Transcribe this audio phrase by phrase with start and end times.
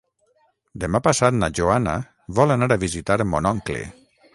[0.83, 1.95] Demà passat na Joana
[2.41, 3.89] vol anar a visitar mon oncle.